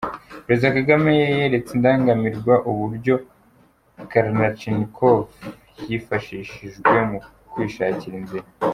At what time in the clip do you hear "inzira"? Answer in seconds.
8.21-8.47